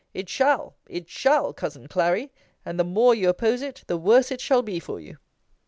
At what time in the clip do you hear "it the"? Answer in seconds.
3.61-3.97